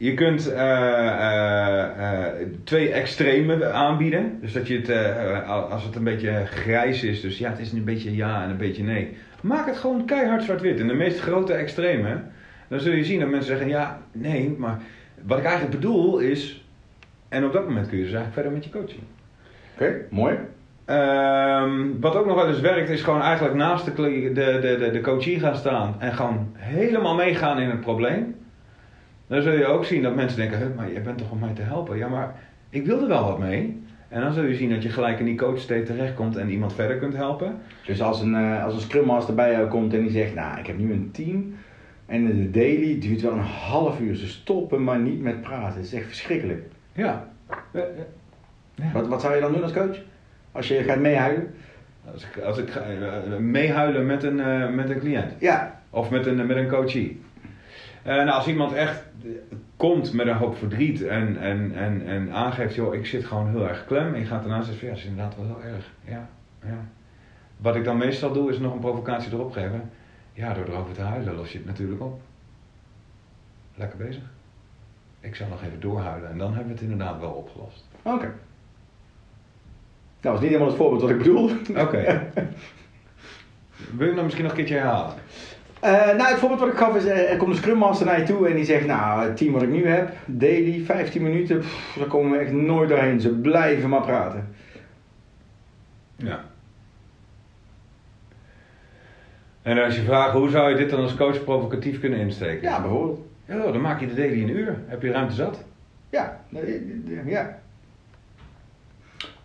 je 0.00 0.14
kunt 0.14 0.48
uh, 0.48 0.56
uh, 0.56 2.24
twee 2.64 2.92
extremen 2.92 3.74
aanbieden. 3.74 4.38
Dus 4.40 4.52
dat 4.52 4.66
je 4.66 4.80
het, 4.80 5.46
als 5.70 5.84
het 5.84 5.96
een 5.96 6.04
beetje 6.04 6.44
grijs 6.44 7.04
is, 7.04 7.20
dus 7.20 7.38
ja, 7.38 7.50
het 7.50 7.58
is 7.58 7.72
een 7.72 7.84
beetje 7.84 8.16
ja 8.16 8.42
en 8.42 8.50
een 8.50 8.56
beetje 8.56 8.82
nee. 8.82 9.16
Maak 9.40 9.66
het 9.66 9.76
gewoon 9.76 10.04
keihard 10.04 10.42
zwart-wit. 10.42 10.80
In 10.80 10.86
de 10.86 10.94
meest 10.94 11.20
grote 11.20 11.52
extremen, 11.52 12.32
dan 12.68 12.80
zul 12.80 12.92
je 12.92 13.04
zien 13.04 13.20
dat 13.20 13.28
mensen 13.28 13.48
zeggen 13.48 13.68
ja, 13.68 13.98
nee, 14.12 14.54
maar 14.58 14.78
wat 15.22 15.38
ik 15.38 15.44
eigenlijk 15.44 15.80
bedoel 15.80 16.18
is. 16.18 16.64
En 17.28 17.44
op 17.44 17.52
dat 17.52 17.64
moment 17.64 17.88
kun 17.88 17.98
je 17.98 18.04
dus 18.04 18.12
eigenlijk 18.12 18.34
verder 18.34 18.52
met 18.52 18.64
je 18.64 18.70
coaching. 18.70 19.02
Oké, 19.74 19.84
okay, 19.84 20.04
mooi. 20.10 20.34
Um, 20.86 22.00
wat 22.00 22.16
ook 22.16 22.26
nog 22.26 22.34
wel 22.34 22.48
eens 22.48 22.60
werkt, 22.60 22.88
is 22.88 23.02
gewoon 23.02 23.22
eigenlijk 23.22 23.54
naast 23.54 23.84
de, 23.84 23.92
de, 24.32 24.76
de, 24.78 24.90
de 24.90 25.00
coachie 25.00 25.40
gaan 25.40 25.56
staan 25.56 25.94
en 25.98 26.12
gewoon 26.12 26.50
helemaal 26.52 27.14
meegaan 27.14 27.60
in 27.60 27.70
het 27.70 27.80
probleem. 27.80 28.37
Dan 29.28 29.42
zul 29.42 29.52
je 29.52 29.66
ook 29.66 29.84
zien 29.84 30.02
dat 30.02 30.14
mensen 30.14 30.38
denken: 30.38 30.74
maar 30.76 30.92
je 30.92 31.00
bent 31.00 31.18
toch 31.18 31.30
om 31.30 31.38
mij 31.38 31.54
te 31.54 31.62
helpen? 31.62 31.96
Ja, 31.96 32.08
maar 32.08 32.34
ik 32.70 32.86
wil 32.86 33.02
er 33.02 33.08
wel 33.08 33.24
wat 33.24 33.38
mee. 33.38 33.82
En 34.08 34.20
dan 34.20 34.32
zul 34.32 34.44
je 34.44 34.54
zien 34.54 34.70
dat 34.70 34.82
je 34.82 34.88
gelijk 34.88 35.18
in 35.18 35.24
die 35.24 35.36
coach 35.36 35.58
state 35.58 35.82
terechtkomt 35.82 36.36
en 36.36 36.50
iemand 36.50 36.74
verder 36.74 36.96
kunt 36.96 37.14
helpen. 37.14 37.56
Dus 37.86 38.02
als 38.02 38.20
een, 38.20 38.34
uh, 38.34 38.64
als 38.64 38.74
een 38.74 38.80
Scrum 38.80 39.04
Master 39.04 39.34
bij 39.34 39.52
jou 39.52 39.68
komt 39.68 39.94
en 39.94 40.00
die 40.00 40.10
zegt: 40.10 40.34
Nou, 40.34 40.58
ik 40.58 40.66
heb 40.66 40.78
nu 40.78 40.92
een 40.92 41.10
team. 41.12 41.54
En 42.06 42.26
de 42.26 42.50
daily 42.50 42.98
duurt 42.98 43.20
wel 43.20 43.32
een 43.32 43.38
half 43.38 44.00
uur. 44.00 44.14
Ze 44.14 44.28
stoppen 44.28 44.84
maar 44.84 44.98
niet 44.98 45.20
met 45.20 45.40
praten. 45.40 45.76
Het 45.76 45.84
is 45.84 45.94
echt 45.94 46.06
verschrikkelijk. 46.06 46.62
Ja. 46.92 47.28
Ja. 47.72 47.86
Wat, 48.92 49.08
wat 49.08 49.20
zou 49.20 49.34
je 49.34 49.40
dan 49.40 49.52
doen 49.52 49.62
als 49.62 49.72
coach? 49.72 49.98
Als 50.52 50.68
je 50.68 50.82
gaat 50.82 50.98
meehuilen? 50.98 51.54
Als 52.12 52.24
ik, 52.24 52.42
als 52.42 52.58
ik 52.58 52.70
ga 52.70 52.82
uh, 52.90 53.36
meehuilen 53.38 54.06
met 54.06 54.22
een, 54.22 54.38
uh, 54.38 54.68
met 54.70 54.90
een 54.90 54.98
cliënt. 54.98 55.32
Ja. 55.38 55.80
Of 55.90 56.10
met 56.10 56.26
een, 56.26 56.46
met 56.46 56.56
een 56.56 56.68
coachie. 56.68 57.20
En 58.02 58.18
uh, 58.18 58.24
nou, 58.24 58.30
als 58.30 58.46
iemand 58.46 58.72
echt 58.72 59.02
komt 59.76 60.12
met 60.12 60.26
een 60.26 60.36
hoop 60.36 60.56
verdriet 60.56 61.02
en, 61.02 61.40
en, 61.40 61.74
en, 61.74 62.06
en 62.06 62.32
aangeeft, 62.32 62.74
joh, 62.74 62.94
ik 62.94 63.06
zit 63.06 63.24
gewoon 63.24 63.48
heel 63.48 63.68
erg 63.68 63.84
klem. 63.84 64.14
En 64.14 64.20
je 64.20 64.26
gaat 64.26 64.42
daarna 64.42 64.62
zeggen, 64.62 64.86
ja, 64.86 64.92
dat 64.92 65.02
is 65.02 65.08
inderdaad 65.08 65.36
wel 65.36 65.46
heel 65.46 65.72
erg. 65.72 65.90
Ja, 66.04 66.28
ja. 66.64 66.84
Wat 67.56 67.76
ik 67.76 67.84
dan 67.84 67.96
meestal 67.96 68.32
doe, 68.32 68.50
is 68.50 68.58
nog 68.58 68.72
een 68.72 68.80
provocatie 68.80 69.32
erop 69.32 69.52
geven. 69.52 69.90
Ja, 70.32 70.54
door 70.54 70.64
erover 70.64 70.94
te 70.94 71.02
huilen 71.02 71.34
los 71.34 71.52
je 71.52 71.58
het 71.58 71.66
natuurlijk 71.66 72.00
op. 72.00 72.20
Lekker 73.74 73.98
bezig. 73.98 74.22
Ik 75.20 75.34
zal 75.34 75.48
nog 75.48 75.62
even 75.62 75.80
doorhuilen 75.80 76.30
en 76.30 76.38
dan 76.38 76.48
hebben 76.48 76.66
we 76.66 76.72
het 76.72 76.82
inderdaad 76.82 77.20
wel 77.20 77.30
opgelost. 77.30 77.84
Oké. 78.02 78.14
Okay. 78.14 78.32
Nou, 80.20 80.34
dat 80.34 80.34
is 80.34 80.40
niet 80.40 80.48
helemaal 80.48 80.68
het 80.68 80.76
voorbeeld 80.76 81.00
wat 81.00 81.10
ik 81.10 81.18
bedoel. 81.18 81.50
Oké. 81.70 81.80
Okay. 81.80 82.30
Wil 83.96 84.08
je 84.08 84.14
hem 84.14 84.22
misschien 84.22 84.44
nog 84.44 84.52
een 84.52 84.58
keertje 84.58 84.74
herhalen? 84.74 85.14
Uh, 85.84 85.90
nou, 85.90 86.22
het 86.22 86.38
voorbeeld 86.38 86.60
wat 86.60 86.68
ik 86.68 86.78
gaf 86.78 86.96
is, 86.96 87.04
er 87.04 87.36
komt 87.36 87.50
een 87.50 87.56
Scrum 87.56 87.76
Master 87.76 88.06
naar 88.06 88.18
je 88.18 88.26
toe 88.26 88.48
en 88.48 88.54
die 88.54 88.64
zegt, 88.64 88.86
nou, 88.86 89.22
het 89.22 89.36
team 89.36 89.52
wat 89.52 89.62
ik 89.62 89.68
nu 89.68 89.86
heb, 89.86 90.12
daily, 90.26 90.84
15 90.84 91.22
minuten, 91.22 91.58
pff, 91.58 91.96
daar 91.98 92.06
komen 92.06 92.30
we 92.30 92.38
echt 92.38 92.52
nooit 92.52 92.88
doorheen. 92.88 93.20
Ze 93.20 93.28
blijven 93.28 93.88
maar 93.88 94.00
praten. 94.00 94.48
Ja. 96.16 96.44
En 99.62 99.78
als 99.84 99.96
je 99.96 100.02
vraagt, 100.02 100.32
hoe 100.32 100.48
zou 100.48 100.70
je 100.70 100.76
dit 100.76 100.90
dan 100.90 101.00
als 101.00 101.14
coach 101.14 101.44
provocatief 101.44 102.00
kunnen 102.00 102.18
insteken? 102.18 102.62
Ja, 102.62 102.80
bijvoorbeeld. 102.80 103.20
Ja, 103.44 103.56
dan 103.56 103.80
maak 103.80 104.00
je 104.00 104.06
de 104.06 104.14
daily 104.14 104.42
een 104.42 104.56
uur. 104.56 104.78
Heb 104.86 105.02
je 105.02 105.10
ruimte 105.10 105.34
zat? 105.34 105.64
Ja, 106.10 106.40
ja. 107.24 107.58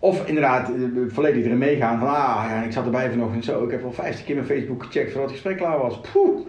Of 0.04 0.28
inderdaad, 0.28 0.70
eh, 0.70 0.76
volledig 1.08 1.44
erin 1.46 1.58
meegaan 1.58 2.00
van, 2.00 2.08
ah 2.08 2.46
ja, 2.50 2.64
ik 2.64 2.72
zat 2.72 2.86
erbij 2.86 3.10
vanochtend 3.10 3.46
zo, 3.46 3.64
ik 3.64 3.72
heb 3.72 3.84
al 3.84 3.92
50 3.92 4.26
keer 4.26 4.36
mijn 4.36 4.48
Facebook 4.48 4.84
gecheckt 4.84 5.12
voordat 5.12 5.30
het 5.30 5.40
gesprek 5.40 5.58
klaar 5.58 5.78
was. 5.78 6.00
Poeh, 6.12 6.48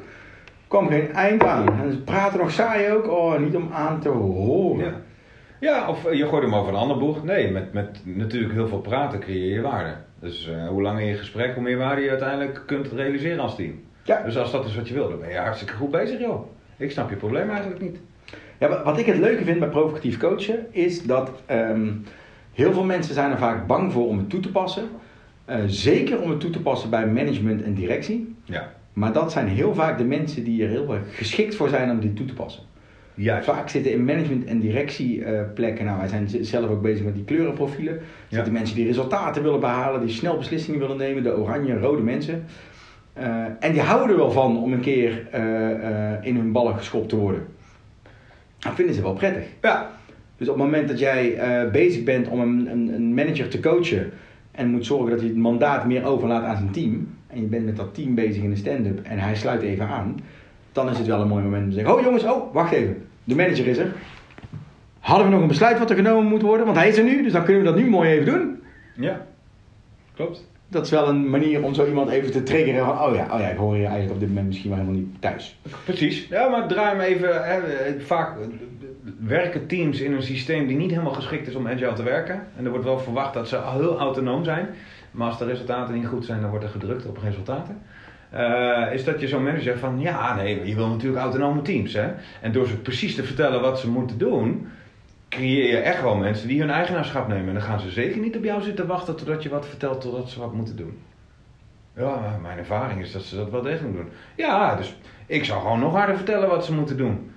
kwam 0.68 0.88
geen 0.88 1.12
eind 1.12 1.44
aan. 1.44 1.68
En 1.82 1.92
ze 1.92 1.98
praten 2.02 2.38
nog 2.38 2.50
saai 2.50 2.92
ook, 2.92 3.10
oh, 3.10 3.38
niet 3.38 3.56
om 3.56 3.68
aan 3.72 4.00
te 4.00 4.08
horen. 4.08 4.84
Ja. 4.84 5.00
Ja, 5.60 5.88
of 5.88 6.04
eh, 6.06 6.18
je 6.18 6.26
gooit 6.26 6.42
hem 6.42 6.54
over 6.54 6.72
een 6.72 6.78
ander 6.78 6.98
boeg. 6.98 7.24
Nee, 7.24 7.50
met, 7.50 7.72
met 7.72 8.00
natuurlijk 8.04 8.52
heel 8.52 8.68
veel 8.68 8.80
praten 8.80 9.18
creëer 9.20 9.54
je 9.54 9.60
waarde. 9.60 9.94
Dus 10.20 10.48
eh, 10.48 10.68
hoe 10.68 10.82
langer 10.82 11.04
je 11.04 11.14
gesprek, 11.14 11.54
hoe 11.54 11.62
meer 11.62 11.78
waarde 11.78 12.02
je 12.02 12.10
uiteindelijk 12.10 12.62
kunt 12.66 12.88
realiseren 12.92 13.38
als 13.40 13.56
team. 13.56 13.80
Ja. 14.02 14.22
Dus 14.22 14.38
als 14.38 14.52
dat 14.52 14.64
is 14.64 14.76
wat 14.76 14.88
je 14.88 14.94
wil, 14.94 15.08
dan 15.08 15.20
ben 15.20 15.28
je 15.30 15.36
hartstikke 15.38 15.74
goed 15.74 15.90
bezig, 15.90 16.20
joh. 16.20 16.46
Ik 16.76 16.90
snap 16.90 17.10
je 17.10 17.16
probleem 17.16 17.50
eigenlijk 17.50 17.80
niet. 17.80 17.98
Ja, 18.58 18.68
wa- 18.68 18.82
wat 18.84 18.98
ik 18.98 19.06
het 19.06 19.18
leuke 19.18 19.44
vind 19.44 19.58
bij 19.58 19.68
provocatief 19.68 20.18
coachen 20.18 20.66
is 20.70 21.02
dat 21.02 21.30
ehm, 21.46 21.88
heel 22.54 22.72
veel 22.72 22.84
mensen 22.84 23.14
zijn 23.14 23.30
er 23.30 23.38
vaak 23.38 23.66
bang 23.66 23.92
voor 23.92 24.08
om 24.08 24.18
het 24.18 24.30
toe 24.30 24.40
te 24.40 24.50
passen. 24.50 24.88
Eh, 25.44 25.58
zeker 25.66 26.20
om 26.20 26.30
het 26.30 26.40
toe 26.40 26.50
te 26.50 26.60
passen 26.60 26.90
bij 26.90 27.06
management 27.06 27.62
en 27.62 27.74
directie. 27.74 28.34
Ja. 28.44 28.72
Maar 28.92 29.12
dat 29.12 29.32
zijn 29.32 29.48
heel 29.48 29.74
vaak 29.74 29.98
de 29.98 30.04
mensen 30.04 30.44
die 30.44 30.62
er 30.62 30.68
heel 30.68 30.94
erg 30.94 31.16
geschikt 31.16 31.54
voor 31.54 31.68
zijn 31.68 31.90
om 31.90 32.00
dit 32.00 32.16
toe 32.16 32.26
te 32.26 32.34
passen. 32.34 32.62
Juist. 33.14 33.46
Vaak 33.46 33.68
zitten 33.68 33.92
in 33.92 34.04
management- 34.04 34.44
en 34.44 34.60
directieplekken, 34.60 35.84
nou 35.84 35.98
wij 35.98 36.08
zijn 36.08 36.28
zelf 36.40 36.70
ook 36.70 36.82
bezig 36.82 37.04
met 37.04 37.14
die 37.14 37.24
kleurenprofielen. 37.24 38.00
Zitten 38.28 38.52
mensen 38.52 38.76
die 38.76 38.86
resultaten 38.86 39.42
willen 39.42 39.60
behalen, 39.60 40.00
die 40.00 40.14
snel 40.14 40.36
beslissingen 40.36 40.80
willen 40.80 40.96
nemen, 40.96 41.22
de 41.22 41.36
oranje 41.36 41.78
rode 41.78 42.02
mensen. 42.02 42.44
Eh, 43.12 43.44
en 43.60 43.72
die 43.72 43.80
houden 43.80 44.08
er 44.08 44.16
wel 44.16 44.30
van 44.30 44.62
om 44.62 44.72
een 44.72 44.80
keer 44.80 45.26
eh, 45.30 46.26
in 46.26 46.36
hun 46.36 46.52
ballen 46.52 46.76
geschopt 46.76 47.08
te 47.08 47.16
worden. 47.16 47.46
Dat 48.58 48.74
vinden 48.74 48.94
ze 48.94 49.02
wel 49.02 49.12
prettig. 49.12 49.44
Ja. 49.62 49.90
Dus 50.36 50.48
op 50.48 50.54
het 50.54 50.64
moment 50.64 50.88
dat 50.88 50.98
jij 50.98 51.36
eh, 51.36 51.70
bezig 51.70 52.02
bent 52.02 52.28
om 52.28 52.40
een, 52.40 52.70
een, 52.70 52.94
een 52.94 53.14
manager 53.14 53.48
te 53.48 53.60
coachen 53.60 54.10
en 54.50 54.70
moet 54.70 54.86
zorgen 54.86 55.10
dat 55.10 55.18
hij 55.18 55.28
het 55.28 55.36
mandaat 55.36 55.86
meer 55.86 56.04
overlaat 56.04 56.44
aan 56.44 56.56
zijn 56.56 56.70
team, 56.70 57.08
en 57.26 57.40
je 57.40 57.46
bent 57.46 57.64
met 57.64 57.76
dat 57.76 57.94
team 57.94 58.14
bezig 58.14 58.42
in 58.42 58.50
de 58.50 58.56
stand-up 58.56 59.00
en 59.02 59.18
hij 59.18 59.34
sluit 59.34 59.62
even 59.62 59.88
aan, 59.88 60.16
dan 60.72 60.90
is 60.90 60.98
het 60.98 61.06
wel 61.06 61.20
een 61.20 61.28
mooi 61.28 61.44
moment 61.44 61.62
om 61.62 61.68
te 61.68 61.74
zeggen: 61.74 61.94
Oh 61.94 62.02
jongens, 62.02 62.24
oh 62.24 62.54
wacht 62.54 62.72
even, 62.72 63.06
de 63.24 63.34
manager 63.34 63.66
is 63.66 63.78
er. 63.78 63.92
Hadden 64.98 65.26
we 65.26 65.32
nog 65.32 65.42
een 65.42 65.48
besluit 65.48 65.78
wat 65.78 65.90
er 65.90 65.96
genomen 65.96 66.28
moet 66.28 66.42
worden? 66.42 66.66
Want 66.66 66.78
hij 66.78 66.88
is 66.88 66.98
er 66.98 67.04
nu, 67.04 67.22
dus 67.22 67.32
dan 67.32 67.44
kunnen 67.44 67.62
we 67.62 67.68
dat 67.68 67.78
nu 67.78 67.90
mooi 67.90 68.10
even 68.10 68.24
doen. 68.24 68.62
Ja. 68.94 69.26
Klopt. 70.14 70.46
Dat 70.74 70.84
is 70.84 70.90
wel 70.90 71.08
een 71.08 71.30
manier 71.30 71.62
om 71.62 71.74
zo 71.74 71.86
iemand 71.86 72.10
even 72.10 72.32
te 72.32 72.42
triggeren 72.42 72.84
van: 72.84 73.00
Oh 73.00 73.14
ja, 73.14 73.28
oh 73.32 73.40
ja 73.40 73.48
ik 73.48 73.56
hoor 73.56 73.74
hier 73.74 73.84
eigenlijk 73.84 74.14
op 74.14 74.20
dit 74.20 74.28
moment 74.28 74.46
misschien 74.46 74.70
wel 74.70 74.78
helemaal 74.78 75.00
niet 75.00 75.20
thuis. 75.20 75.58
Precies. 75.84 76.26
Ja, 76.28 76.48
maar 76.48 76.68
draai 76.68 76.88
hem 76.88 77.00
even. 77.00 77.44
Hè, 77.44 77.60
vaak 78.00 78.38
eh, 78.38 78.46
werken 79.18 79.66
teams 79.66 80.00
in 80.00 80.12
een 80.12 80.22
systeem 80.22 80.66
die 80.66 80.76
niet 80.76 80.90
helemaal 80.90 81.12
geschikt 81.12 81.46
is 81.46 81.54
om 81.54 81.68
agile 81.68 81.92
te 81.92 82.02
werken. 82.02 82.46
En 82.56 82.64
er 82.64 82.70
wordt 82.70 82.84
wel 82.84 82.98
verwacht 82.98 83.34
dat 83.34 83.48
ze 83.48 83.60
heel 83.76 83.98
autonoom 83.98 84.44
zijn. 84.44 84.68
Maar 85.10 85.28
als 85.28 85.38
de 85.38 85.44
resultaten 85.44 85.94
niet 85.94 86.06
goed 86.06 86.24
zijn, 86.24 86.40
dan 86.40 86.50
wordt 86.50 86.64
er 86.64 86.70
gedrukt 86.70 87.06
op 87.06 87.18
resultaten. 87.18 87.82
Eh, 88.30 88.92
is 88.92 89.04
dat 89.04 89.20
je 89.20 89.28
zo'n 89.28 89.42
manager 89.42 89.62
zegt 89.62 89.78
van 89.78 90.00
ja, 90.00 90.34
nee, 90.34 90.66
je 90.66 90.74
wil 90.74 90.88
natuurlijk 90.88 91.22
autonome 91.22 91.62
teams. 91.62 91.92
Hè? 91.92 92.08
En 92.40 92.52
door 92.52 92.66
ze 92.66 92.76
precies 92.76 93.14
te 93.14 93.24
vertellen 93.24 93.60
wat 93.60 93.80
ze 93.80 93.90
moeten 93.90 94.18
doen, 94.18 94.68
creëer 95.34 95.68
je 95.68 95.76
echt 95.76 96.02
wel 96.02 96.16
mensen 96.16 96.48
die 96.48 96.60
hun 96.60 96.70
eigenaarschap 96.70 97.28
nemen. 97.28 97.48
En 97.48 97.54
dan 97.54 97.62
gaan 97.62 97.80
ze 97.80 97.90
zeker 97.90 98.20
niet 98.20 98.36
op 98.36 98.44
jou 98.44 98.62
zitten 98.62 98.86
wachten 98.86 99.16
totdat 99.16 99.42
je 99.42 99.48
wat 99.48 99.66
vertelt, 99.66 100.00
totdat 100.00 100.30
ze 100.30 100.40
wat 100.40 100.52
moeten 100.52 100.76
doen. 100.76 100.98
Ja, 101.96 102.38
mijn 102.42 102.58
ervaring 102.58 103.00
is 103.00 103.12
dat 103.12 103.22
ze 103.22 103.36
dat 103.36 103.50
wel 103.50 103.62
degelijk 103.62 103.94
doen. 103.94 104.08
Ja, 104.36 104.76
dus 104.76 104.96
ik 105.26 105.44
zou 105.44 105.60
gewoon 105.60 105.80
nog 105.80 105.94
harder 105.94 106.16
vertellen 106.16 106.48
wat 106.48 106.64
ze 106.64 106.74
moeten 106.74 106.96
doen. 106.96 107.30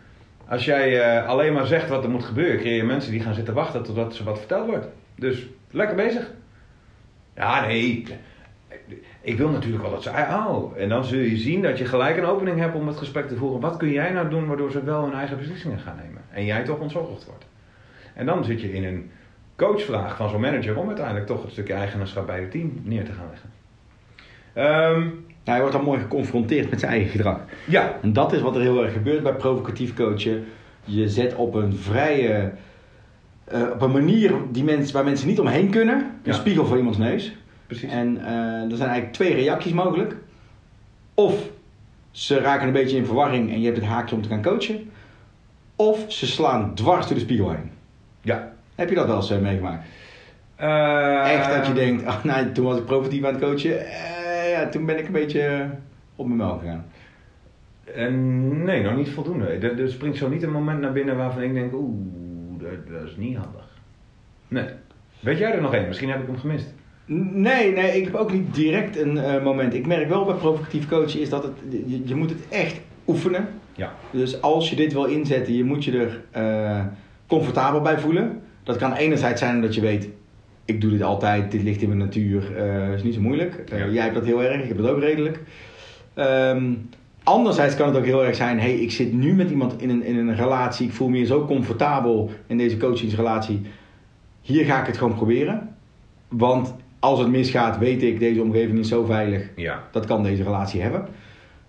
Als 0.48 0.66
jij 0.66 1.02
eh, 1.02 1.28
alleen 1.28 1.54
maar 1.54 1.66
zegt 1.66 1.90
wat 1.90 2.04
er 2.04 2.10
moet 2.10 2.24
gebeuren, 2.24 2.60
creëer 2.60 2.76
je 2.76 2.84
mensen 2.84 3.12
die 3.12 3.22
gaan 3.22 3.34
zitten 3.34 3.54
wachten 3.54 3.84
totdat 3.84 4.16
ze 4.16 4.24
wat 4.24 4.40
verteld 4.40 4.68
wordt. 4.68 4.88
Dus 5.16 5.48
lekker 5.72 5.96
bezig. 5.96 6.32
Ja, 7.36 7.66
nee. 7.66 8.06
Ik 9.22 9.38
wil 9.38 9.50
natuurlijk 9.50 9.84
wel 9.84 9.92
dat 9.92 10.04
ze. 10.04 10.10
Oh, 10.10 10.78
en 10.78 10.90
dan 10.90 11.06
zul 11.06 11.20
je 11.20 11.38
zien 11.38 11.62
dat 11.62 11.78
je 11.78 11.86
gelijk 11.86 12.18
een 12.18 12.26
opening 12.26 12.60
hebt 12.60 12.76
om 12.76 12.88
het 12.88 12.98
gesprek 12.98 13.28
te 13.28 13.36
voeren. 13.36 13.60
Wat 13.60 13.78
kun 13.78 13.92
jij 13.92 14.12
nou 14.12 14.30
doen 14.30 14.48
waardoor 14.48 14.72
ze 14.72 14.84
wel 14.84 15.04
hun 15.04 15.14
eigen 15.14 15.38
beslissingen 15.38 15.80
gaan 15.80 16.00
nemen? 16.04 16.22
En 16.32 16.46
jij 16.46 16.64
toch 16.64 16.80
ontzorgd 16.80 17.26
wordt. 17.26 17.46
En 18.18 18.26
dan 18.26 18.44
zit 18.46 18.62
je 18.62 18.74
in 18.74 18.84
een 18.84 19.10
coachvraag 19.56 20.16
van 20.16 20.30
zo'n 20.30 20.42
manager 20.42 20.78
om 20.78 20.88
uiteindelijk 20.88 21.26
toch 21.28 21.42
het 21.42 21.52
stukje 21.52 21.74
eigenaarschap 21.74 22.26
bij 22.26 22.40
het 22.40 22.52
team 22.52 22.82
neer 22.84 23.06
te 23.06 23.12
gaan 23.12 23.26
leggen. 23.30 23.50
Nou, 24.54 25.12
hij 25.44 25.60
wordt 25.60 25.74
dan 25.76 25.84
mooi 25.84 26.00
geconfronteerd 26.00 26.70
met 26.70 26.80
zijn 26.80 26.92
eigen 26.92 27.10
gedrag. 27.12 27.40
ja, 27.66 27.98
En 28.02 28.14
dat 28.14 28.34
is 28.34 28.42
wat 28.42 28.56
er 28.56 28.62
heel 28.62 28.84
erg 28.84 28.94
gebeurt 28.94 29.24
bij 29.24 29.34
provocatief 29.34 29.94
coachen. 29.94 30.46
Je 30.84 31.10
zet 31.10 31.36
op 31.36 31.54
een 31.54 31.76
vrije, 31.76 32.52
eh, 33.44 33.62
op 33.74 33.82
een 33.82 33.92
manier 33.92 34.34
die 34.52 34.64
mensen, 34.64 34.94
waar 34.94 35.04
mensen 35.04 35.28
niet 35.28 35.40
omheen 35.40 35.70
kunnen, 35.70 35.96
een 35.98 36.10
Ja. 36.24 36.34
spiegel 36.34 36.66
voor 36.66 36.78
iemands 36.78 36.98
neus. 36.98 37.36
precies. 37.68 37.90
En 37.90 38.18
eh, 38.26 38.72
er 38.72 38.76
zijn 38.78 38.90
eigenlijk 38.90 39.14
twee 39.14 39.34
reacties 39.34 39.74
mogelijk. 39.74 40.16
Of 41.14 41.50
ze 42.12 42.40
raken 42.40 42.68
een 42.68 42.74
beetje 42.74 42.98
in 42.98 43.06
verwarring 43.06 43.52
en 43.52 43.60
je 43.60 43.66
hebt 43.66 43.78
het 43.78 43.86
haakje 43.88 44.16
om 44.16 44.22
te 44.22 44.30
gaan 44.30 44.42
coachen. 44.42 44.90
Of 45.76 46.06
ze 46.08 46.28
slaan 46.28 46.76
dwars 46.76 47.06
door 47.08 47.16
de 47.16 47.22
spiegel 47.24 47.50
heen. 47.50 47.72
Ja. 48.22 48.54
Heb 48.76 48.90
je 48.90 48.96
dat 48.96 49.08
wel 49.08 49.16
eens 49.16 49.32
eh, 49.32 49.40
meegemaakt? 49.40 49.86
Eh, 50.56 51.32
Echt 51.34 51.54
dat 51.56 51.68
je 51.68 51.74
denkt, 51.74 52.06
ah, 52.06 52.24
nou, 52.24 52.52
toen 52.52 52.66
was 52.66 52.78
ik 52.78 52.86
provocatief 52.86 53.24
aan 53.24 53.34
het 53.34 53.44
coachen. 53.44 53.86
eh, 53.86 54.52
ja, 54.52 54.68
toen 54.70 54.86
ben 54.86 54.98
ik 54.98 55.06
een 55.06 55.12
beetje 55.12 55.70
op 56.16 56.26
mijn 56.26 56.38
melk 56.38 56.60
gegaan. 56.60 56.86
Nee, 58.64 58.84
nog 58.84 58.96
niet 58.96 59.10
voldoende. 59.10 59.46
Er, 59.46 59.82
er 59.82 59.90
springt 59.90 60.18
zo 60.18 60.30
niet 60.30 60.44
een 60.44 60.52
moment 60.52 60.80
naar 60.80 60.92
binnen 60.92 61.18
waarvan 61.18 61.42
ik 61.42 61.54
denk, 61.54 61.74
oeh, 61.74 61.96
dat, 62.58 62.88
dat 62.92 63.04
is 63.08 63.16
niet 63.16 63.38
handig. 63.38 63.68
Nee. 64.48 64.66
Weet 65.20 65.38
jij 65.38 65.52
er 65.54 65.62
nog 65.62 65.74
één? 65.74 65.88
Misschien 65.88 66.10
heb 66.10 66.22
ik 66.22 66.28
hem 66.28 66.38
gemist. 66.38 66.74
Nee, 67.06 67.72
nee, 67.72 67.98
ik 67.98 68.04
heb 68.04 68.16
ook 68.16 68.32
niet 68.32 68.54
direct 68.56 68.98
een 68.98 69.44
moment. 69.44 69.74
Ik 69.74 69.86
merk 69.88 70.10
wel 70.10 70.26
bij 70.26 70.36
provocatief 70.36 70.88
coachen 70.88 71.20
is 71.20 71.30
dat 71.30 71.44
het, 71.44 71.54
je, 71.70 72.02
je 72.08 72.16
moet 72.16 72.30
het 72.30 72.48
echt 72.50 72.80
oefenen. 73.08 73.48
Ja. 73.76 73.92
Dus 74.12 74.42
als 74.42 74.70
je 74.70 74.76
dit 74.76 74.94
wil 74.94 75.06
inzetten, 75.06 75.54
je 75.54 75.64
moet 75.64 75.84
je 75.86 76.00
er 76.00 76.22
comfortabel 77.28 77.82
bij 77.82 78.00
voelen. 78.00 78.42
Dat 78.64 78.78
kan 78.78 78.94
enerzijds 78.94 79.42
zijn 79.42 79.56
omdat 79.56 79.76
je 79.76 79.82
weet, 79.82 80.10
ik 80.66 80.82
doe 80.82 80.92
dit 80.92 81.02
altijd, 81.02 81.52
dit 81.52 81.64
ligt 81.64 81.82
in 81.82 81.88
mijn 81.88 82.00
natuur, 82.00 82.56
eh 82.58 82.94
is 82.94 83.04
niet 83.04 83.14
zo 83.14 83.22
moeilijk. 83.22 83.56
Eh. 83.72 83.94
Jij 83.94 84.04
hebt 84.04 84.16
dat 84.16 84.26
heel 84.26 84.44
erg, 84.44 84.62
ik 84.62 84.68
heb 84.68 84.78
dat 84.78 84.90
ook 84.90 85.00
redelijk. 85.00 85.40
Ehm, 86.14 86.74
anderzijds 87.24 87.76
kan 87.76 87.88
het 87.88 87.98
ook 87.98 88.06
heel 88.06 88.26
erg 88.26 88.36
zijn, 88.36 88.60
hey, 88.60 88.74
ik 88.74 88.92
zit 88.92 89.14
nu 89.14 89.34
met 89.34 89.50
iemand 89.50 89.82
in 89.82 89.90
een, 89.90 90.04
in 90.04 90.18
een 90.18 90.36
relatie, 90.36 90.88
ik 90.88 90.94
voel 90.94 91.10
me 91.10 91.18
hier 91.18 91.26
zo 91.26 91.46
comfortabel 91.46 92.30
in 92.48 92.58
deze 92.58 92.78
coachingsrelatie. 92.78 93.62
Hier 94.42 94.66
ga 94.66 94.80
ik 94.82 94.88
het 94.88 94.98
gewoon 94.98 95.16
proberen. 95.16 95.76
Want 96.28 96.74
als 97.00 97.20
het 97.20 97.28
misgaat, 97.28 97.78
weet 97.78 98.04
ik, 98.04 98.20
deze 98.20 98.42
omgeving 98.42 98.80
is 98.80 98.88
zo 98.88 99.06
veilig, 99.06 99.50
Ja. 99.56 99.84
dat 99.92 100.06
kan 100.06 100.24
deze 100.24 100.44
relatie 100.44 100.82
hebben. 100.82 101.08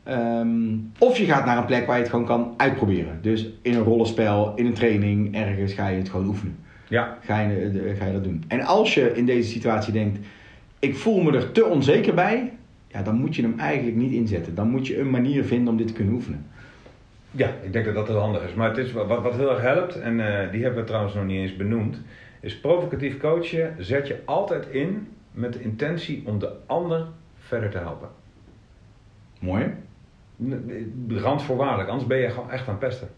Ehm, 0.08 0.76
of 0.98 1.18
je 1.18 1.24
gaat 1.24 1.44
naar 1.44 1.58
een 1.58 1.64
plek 1.64 1.86
waar 1.86 1.96
je 1.96 2.02
het 2.02 2.10
gewoon 2.10 2.26
kan 2.26 2.54
uitproberen. 2.56 3.18
Dus 3.22 3.48
in 3.62 3.74
een 3.74 3.82
rollenspel, 3.82 4.52
in 4.54 4.66
een 4.66 4.74
training, 4.74 5.34
ergens 5.34 5.72
ga 5.72 5.88
je 5.88 5.98
het 5.98 6.08
gewoon 6.08 6.26
oefenen. 6.26 6.56
Ja. 6.88 7.18
Ga 7.20 7.40
je, 7.40 7.82
eh, 7.86 7.98
ga 7.98 8.06
je 8.06 8.12
dat 8.12 8.24
doen. 8.24 8.44
En 8.48 8.60
als 8.60 8.94
je 8.94 9.12
in 9.14 9.26
deze 9.26 9.50
situatie 9.50 9.92
denkt, 9.92 10.18
ik 10.78 10.96
voel 10.96 11.20
me 11.20 11.36
er 11.36 11.52
te 11.52 11.64
onzeker 11.64 12.14
bij, 12.14 12.52
ja, 12.86 13.02
dan 13.02 13.14
moet 13.14 13.36
je 13.36 13.42
hem 13.42 13.58
eigenlijk 13.58 13.96
niet 13.96 14.12
inzetten. 14.12 14.54
Dan 14.54 14.70
moet 14.70 14.86
je 14.86 14.98
een 14.98 15.10
manier 15.10 15.44
vinden 15.44 15.72
om 15.72 15.76
dit 15.78 15.86
te 15.86 15.92
kunnen 15.92 16.14
oefenen. 16.14 16.46
Ja, 17.30 17.50
ik 17.62 17.72
denk 17.72 17.84
dat 17.84 17.94
dat 17.94 18.06
heel 18.06 18.20
handig 18.20 18.42
is. 18.42 18.54
Maar 18.54 18.68
het 18.68 18.78
is 18.78 18.92
wat, 18.92 19.22
wat 19.22 19.36
heel 19.36 19.50
erg 19.50 19.60
helpt, 19.60 20.00
en 20.00 20.20
eh, 20.20 20.52
die 20.52 20.62
hebben 20.62 20.80
we 20.80 20.86
trouwens 20.86 21.14
nog 21.14 21.24
niet 21.24 21.40
eens 21.40 21.56
benoemd, 21.56 22.00
is 22.40 22.60
provocatief 22.60 23.18
coachen 23.18 23.74
zet 23.78 24.06
je 24.06 24.20
altijd 24.24 24.66
in 24.66 25.08
met 25.30 25.52
de 25.52 25.62
intentie 25.62 26.22
om 26.26 26.38
de 26.38 26.52
ander 26.66 27.06
verder 27.38 27.70
te 27.70 27.78
helpen. 27.78 28.08
Mooi 29.40 29.86
Randvoorwaardelijk, 31.08 31.88
anders 31.88 32.08
ben 32.08 32.18
je 32.18 32.30
gewoon 32.30 32.50
echt 32.50 32.68
aan 32.68 32.74
het 32.74 32.88
pesten. 32.88 33.08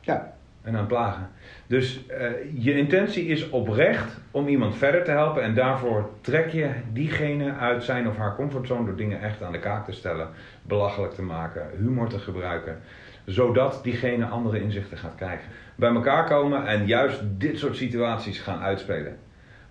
Ja. 0.00 0.38
En 0.62 0.72
aan 0.72 0.78
het 0.78 0.88
plagen. 0.88 1.30
Dus 1.66 2.06
eh, 2.06 2.30
je 2.54 2.76
intentie 2.76 3.26
is 3.26 3.50
oprecht 3.50 4.20
om 4.30 4.48
iemand 4.48 4.76
verder 4.76 5.04
te 5.04 5.10
helpen. 5.10 5.42
En 5.42 5.54
daarvoor 5.54 6.10
trek 6.20 6.50
je 6.50 6.70
diegene 6.92 7.54
uit 7.54 7.84
zijn 7.84 8.08
of 8.08 8.16
haar 8.16 8.34
comfortzone 8.36 8.84
door 8.84 8.96
dingen 8.96 9.20
echt 9.20 9.42
aan 9.42 9.52
de 9.52 9.58
kaak 9.58 9.84
te 9.84 9.92
stellen. 9.92 10.28
Belachelijk 10.62 11.12
te 11.12 11.22
maken, 11.22 11.70
humor 11.78 12.08
te 12.08 12.18
gebruiken. 12.18 12.80
Zodat 13.24 13.80
diegene 13.82 14.26
andere 14.26 14.62
inzichten 14.62 14.98
gaat 14.98 15.14
krijgen. 15.14 15.48
Bij 15.74 15.94
elkaar 15.94 16.24
komen 16.24 16.66
en 16.66 16.86
juist 16.86 17.22
dit 17.24 17.58
soort 17.58 17.76
situaties 17.76 18.38
gaan 18.38 18.60
uitspelen. 18.60 19.16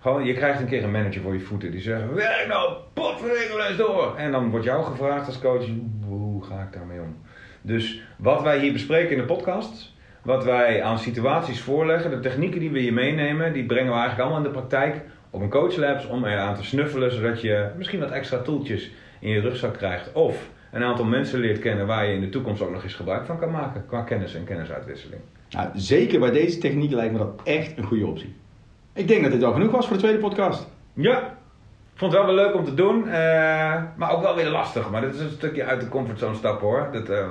Gewoon, 0.00 0.24
je 0.24 0.34
krijgt 0.34 0.60
een 0.60 0.66
keer 0.66 0.84
een 0.84 0.90
manager 0.90 1.22
voor 1.22 1.32
je 1.32 1.40
voeten 1.40 1.70
die 1.70 1.80
zegt: 1.80 2.12
Werk 2.12 2.46
nou, 2.48 2.76
potverdikke 2.92 3.66
eens 3.68 3.76
door. 3.76 4.16
En 4.16 4.32
dan 4.32 4.50
wordt 4.50 4.64
jou 4.64 4.84
gevraagd 4.84 5.26
als 5.26 5.38
coach: 5.38 5.66
hoe 6.40 6.48
ga 6.48 6.62
ik 6.62 6.72
daarmee 6.72 7.00
om? 7.00 7.16
Dus 7.62 8.02
wat 8.16 8.42
wij 8.42 8.58
hier 8.58 8.72
bespreken 8.72 9.10
in 9.10 9.18
de 9.18 9.34
podcast, 9.34 9.94
wat 10.22 10.44
wij 10.44 10.82
aan 10.82 10.98
situaties 10.98 11.60
voorleggen, 11.60 12.10
de 12.10 12.20
technieken 12.20 12.60
die 12.60 12.70
we 12.70 12.78
hier 12.78 12.92
meenemen, 12.92 13.52
die 13.52 13.66
brengen 13.66 13.92
we 13.92 13.98
eigenlijk 13.98 14.20
allemaal 14.20 14.46
in 14.46 14.52
de 14.52 14.58
praktijk 14.58 15.00
op 15.30 15.40
een 15.40 15.50
coachlabs 15.50 16.06
om 16.06 16.24
eraan 16.24 16.54
te 16.54 16.64
snuffelen, 16.64 17.12
zodat 17.12 17.40
je 17.40 17.70
misschien 17.76 18.00
wat 18.00 18.10
extra 18.10 18.38
toeltjes 18.38 18.90
in 19.20 19.30
je 19.30 19.40
rugzak 19.40 19.76
krijgt. 19.76 20.12
Of 20.12 20.50
een 20.72 20.82
aantal 20.82 21.04
mensen 21.04 21.40
leert 21.40 21.58
kennen 21.58 21.86
waar 21.86 22.06
je 22.06 22.14
in 22.14 22.20
de 22.20 22.28
toekomst 22.28 22.62
ook 22.62 22.70
nog 22.70 22.82
eens 22.82 22.94
gebruik 22.94 23.26
van 23.26 23.38
kan 23.38 23.50
maken 23.50 23.86
qua 23.86 24.02
kennis 24.02 24.34
en 24.34 24.44
kennisuitwisseling. 24.44 25.20
Nou, 25.50 25.68
zeker 25.74 26.20
bij 26.20 26.30
deze 26.30 26.58
techniek 26.58 26.92
lijkt 26.92 27.12
me 27.12 27.18
dat 27.18 27.40
echt 27.44 27.78
een 27.78 27.84
goede 27.84 28.06
optie. 28.06 28.34
Ik 28.92 29.08
denk 29.08 29.22
dat 29.22 29.32
dit 29.32 29.42
al 29.42 29.52
genoeg 29.52 29.70
was 29.70 29.86
voor 29.86 29.96
de 29.96 30.02
tweede 30.02 30.18
podcast. 30.18 30.68
Ja, 30.94 31.38
vond 32.00 32.12
het 32.12 32.22
wel 32.22 32.34
weer 32.34 32.44
leuk 32.44 32.54
om 32.54 32.64
te 32.64 32.74
doen, 32.74 33.08
eh, 33.08 33.82
maar 33.96 34.12
ook 34.12 34.22
wel 34.22 34.34
weer 34.34 34.48
lastig. 34.48 34.90
Maar 34.90 35.00
dit 35.00 35.14
is 35.14 35.20
een 35.20 35.30
stukje 35.30 35.64
uit 35.64 35.80
de 35.80 35.88
comfortzone 35.88 36.34
stappen 36.34 36.66
hoor. 36.66 36.88
Dat 36.92 37.08
eh, 37.08 37.28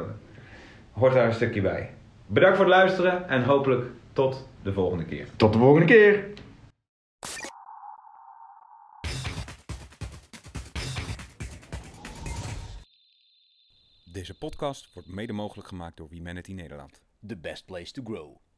hoort 0.91 1.13
daar 1.13 1.25
een 1.25 1.33
stukje 1.33 1.61
bij. 1.61 1.93
Bedankt 2.25 2.57
voor 2.57 2.65
het 2.65 2.75
luisteren 2.75 3.29
en 3.29 3.43
hopelijk 3.43 3.85
tot 4.13 4.47
de 4.61 4.73
volgende 4.73 5.05
keer. 5.05 5.27
Tot 5.35 5.53
de 5.53 5.59
volgende 5.59 5.85
keer! 5.85 6.27
Deze 14.11 14.37
podcast 14.37 14.93
wordt 14.93 15.09
mede 15.09 15.33
mogelijk 15.33 15.67
gemaakt 15.67 15.97
door 15.97 16.09
Humanity 16.09 16.53
Nederland. 16.53 17.01
The 17.27 17.37
best 17.37 17.65
place 17.65 17.91
to 17.91 18.01
grow. 18.03 18.48